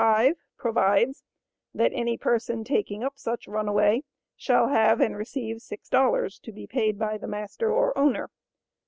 [0.03, 1.23] 5, provides,
[1.75, 4.03] 'That any person taking up such runaway,
[4.35, 8.31] shall have and receive $6,' to be paid by the master or owner.